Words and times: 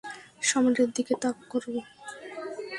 সম্রাটের 0.41 0.89
দিকে 0.95 1.13
তাক 1.23 1.37
করো! 1.51 1.71